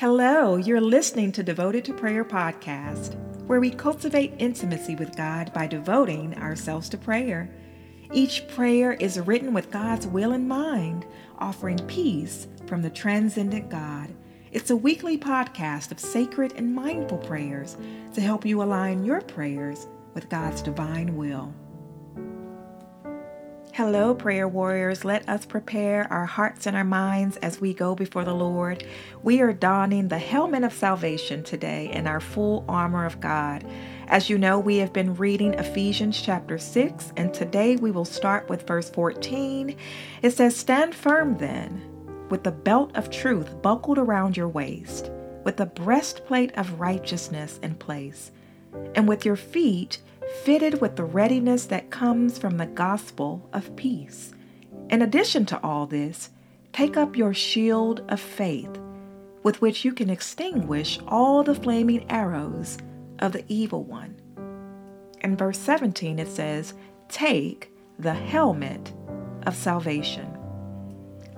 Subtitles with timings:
[0.00, 3.16] Hello, you're listening to Devoted to Prayer podcast,
[3.46, 7.54] where we cultivate intimacy with God by devoting ourselves to prayer.
[8.10, 11.04] Each prayer is written with God's will in mind,
[11.38, 14.08] offering peace from the transcendent God.
[14.52, 17.76] It's a weekly podcast of sacred and mindful prayers
[18.14, 21.52] to help you align your prayers with God's divine will.
[23.82, 25.06] Hello, prayer warriors.
[25.06, 28.84] Let us prepare our hearts and our minds as we go before the Lord.
[29.22, 33.64] We are donning the helmet of salvation today and our full armor of God.
[34.08, 38.50] As you know, we have been reading Ephesians chapter 6, and today we will start
[38.50, 39.74] with verse 14.
[40.20, 41.80] It says, Stand firm then,
[42.28, 45.10] with the belt of truth buckled around your waist,
[45.42, 48.30] with the breastplate of righteousness in place,
[48.94, 50.00] and with your feet
[50.42, 54.32] fitted with the readiness that comes from the gospel of peace.
[54.88, 56.30] In addition to all this,
[56.72, 58.78] take up your shield of faith,
[59.42, 62.78] with which you can extinguish all the flaming arrows
[63.18, 64.16] of the evil one.
[65.20, 66.74] In verse 17, it says,
[67.08, 68.92] Take the helmet
[69.46, 70.36] of salvation.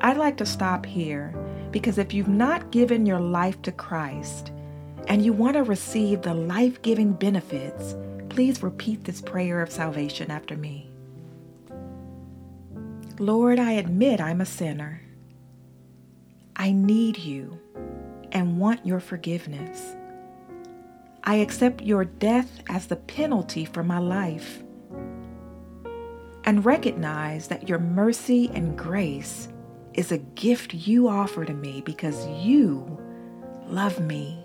[0.00, 1.34] I'd like to stop here
[1.70, 4.52] because if you've not given your life to Christ
[5.08, 7.96] and you want to receive the life giving benefits,
[8.32, 10.88] Please repeat this prayer of salvation after me.
[13.18, 15.02] Lord, I admit I'm a sinner.
[16.56, 17.60] I need you
[18.32, 19.94] and want your forgiveness.
[21.24, 24.62] I accept your death as the penalty for my life
[26.44, 29.48] and recognize that your mercy and grace
[29.92, 32.98] is a gift you offer to me because you
[33.66, 34.42] love me.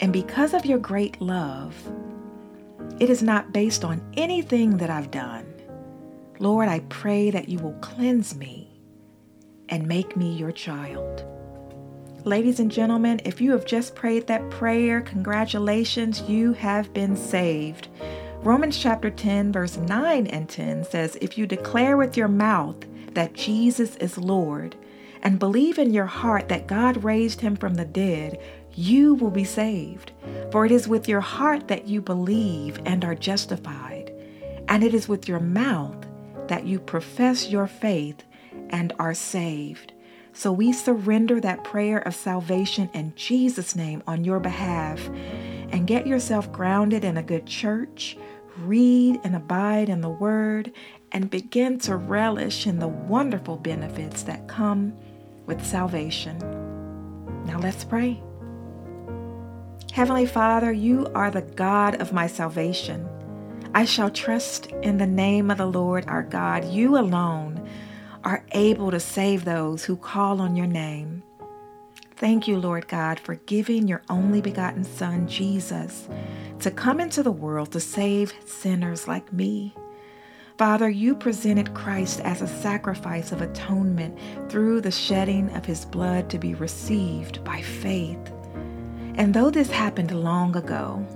[0.00, 1.74] And because of your great love,
[3.00, 5.46] it is not based on anything that I've done.
[6.38, 8.80] Lord, I pray that you will cleanse me
[9.68, 11.24] and make me your child.
[12.24, 17.88] Ladies and gentlemen, if you have just prayed that prayer, congratulations, you have been saved.
[18.40, 22.76] Romans chapter 10, verse 9 and 10 says, If you declare with your mouth
[23.12, 24.76] that Jesus is Lord
[25.22, 28.40] and believe in your heart that God raised him from the dead,
[28.76, 30.12] you will be saved.
[30.50, 34.12] For it is with your heart that you believe and are justified,
[34.68, 36.06] and it is with your mouth
[36.48, 38.22] that you profess your faith
[38.70, 39.92] and are saved.
[40.32, 45.08] So we surrender that prayer of salvation in Jesus' name on your behalf
[45.70, 48.16] and get yourself grounded in a good church,
[48.58, 50.72] read and abide in the Word,
[51.12, 54.96] and begin to relish in the wonderful benefits that come
[55.46, 56.38] with salvation.
[57.44, 58.20] Now let's pray.
[59.94, 63.08] Heavenly Father, you are the God of my salvation.
[63.76, 66.64] I shall trust in the name of the Lord our God.
[66.64, 67.64] You alone
[68.24, 71.22] are able to save those who call on your name.
[72.16, 76.08] Thank you, Lord God, for giving your only begotten Son, Jesus,
[76.58, 79.76] to come into the world to save sinners like me.
[80.58, 84.18] Father, you presented Christ as a sacrifice of atonement
[84.50, 88.32] through the shedding of his blood to be received by faith.
[89.16, 91.06] And though this happened long ago,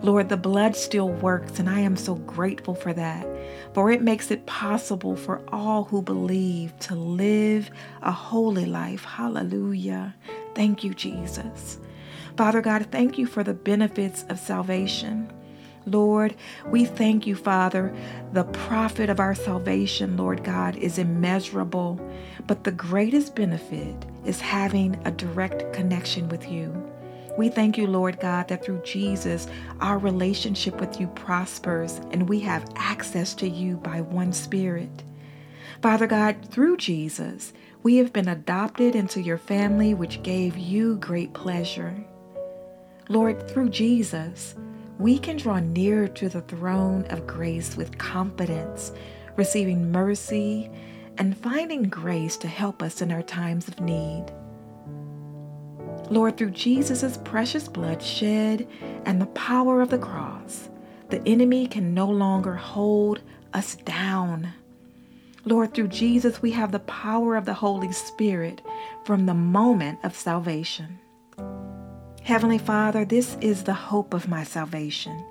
[0.00, 3.26] Lord, the blood still works, and I am so grateful for that.
[3.74, 7.70] For it makes it possible for all who believe to live
[8.02, 9.04] a holy life.
[9.04, 10.14] Hallelujah.
[10.54, 11.78] Thank you, Jesus.
[12.36, 15.32] Father God, thank you for the benefits of salvation.
[15.84, 16.36] Lord,
[16.66, 17.92] we thank you, Father.
[18.32, 22.00] The profit of our salvation, Lord God, is immeasurable,
[22.46, 26.87] but the greatest benefit is having a direct connection with you.
[27.38, 29.46] We thank you, Lord God, that through Jesus,
[29.80, 35.04] our relationship with you prospers and we have access to you by one Spirit.
[35.80, 37.52] Father God, through Jesus,
[37.84, 41.94] we have been adopted into your family, which gave you great pleasure.
[43.08, 44.56] Lord, through Jesus,
[44.98, 48.90] we can draw near to the throne of grace with confidence,
[49.36, 50.72] receiving mercy
[51.18, 54.26] and finding grace to help us in our times of need.
[56.10, 58.66] Lord, through Jesus' precious blood shed
[59.04, 60.70] and the power of the cross,
[61.10, 63.20] the enemy can no longer hold
[63.52, 64.52] us down.
[65.44, 68.62] Lord, through Jesus, we have the power of the Holy Spirit
[69.04, 70.98] from the moment of salvation.
[72.22, 75.24] Heavenly Father, this is the hope of my salvation.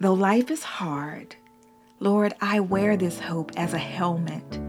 [0.00, 1.36] Though life is hard,
[2.00, 4.60] Lord, I wear this hope as a helmet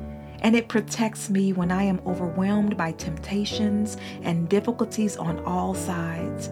[0.45, 6.51] and it protects me when I am overwhelmed by temptations and difficulties on all sides.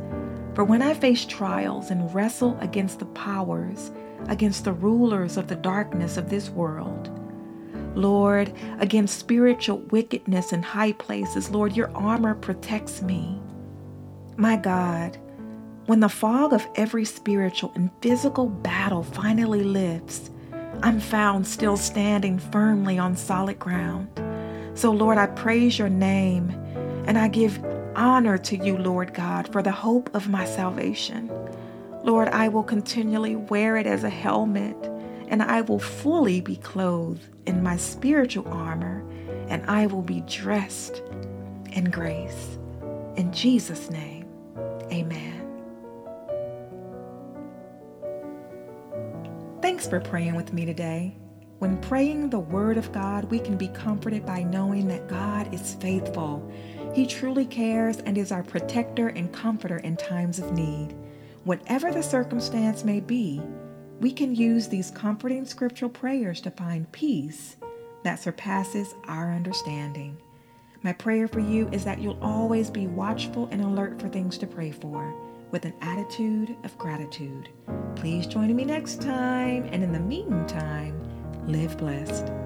[0.55, 3.91] For when I face trials and wrestle against the powers,
[4.29, 7.11] against the rulers of the darkness of this world,
[7.93, 13.39] Lord, against spiritual wickedness in high places, Lord, your armor protects me.
[14.37, 15.19] My God,
[15.85, 20.31] when the fog of every spiritual and physical battle finally lifts,
[20.83, 24.09] I'm found still standing firmly on solid ground.
[24.73, 26.49] So, Lord, I praise your name
[27.07, 27.63] and I give
[27.95, 31.31] honor to you, Lord God, for the hope of my salvation.
[32.03, 34.75] Lord, I will continually wear it as a helmet
[35.29, 39.05] and I will fully be clothed in my spiritual armor
[39.47, 41.01] and I will be dressed
[41.71, 42.57] in grace.
[43.15, 44.25] In Jesus' name,
[44.91, 45.42] amen.
[49.73, 51.17] Thanks for praying with me today.
[51.57, 55.73] When praying the Word of God, we can be comforted by knowing that God is
[55.73, 56.47] faithful.
[56.93, 60.95] He truly cares and is our protector and comforter in times of need.
[61.43, 63.41] Whatever the circumstance may be,
[63.99, 67.55] we can use these comforting scriptural prayers to find peace
[68.03, 70.15] that surpasses our understanding.
[70.83, 74.45] My prayer for you is that you'll always be watchful and alert for things to
[74.45, 75.15] pray for
[75.49, 77.49] with an attitude of gratitude.
[78.03, 81.01] Please join me next time, and in the meantime,
[81.47, 82.42] live blessed.